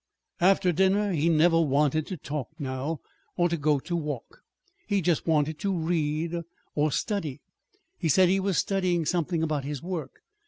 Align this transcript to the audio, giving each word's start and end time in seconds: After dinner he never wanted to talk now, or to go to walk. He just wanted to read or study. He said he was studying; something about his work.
After 0.39 0.71
dinner 0.71 1.13
he 1.13 1.29
never 1.29 1.61
wanted 1.61 2.07
to 2.07 2.17
talk 2.17 2.47
now, 2.57 3.01
or 3.37 3.47
to 3.49 3.55
go 3.55 3.77
to 3.81 3.95
walk. 3.95 4.41
He 4.87 4.99
just 4.99 5.27
wanted 5.27 5.59
to 5.59 5.71
read 5.77 6.41
or 6.73 6.91
study. 6.91 7.39
He 7.99 8.09
said 8.09 8.27
he 8.27 8.39
was 8.39 8.57
studying; 8.57 9.05
something 9.05 9.43
about 9.43 9.63
his 9.63 9.83
work. 9.83 10.23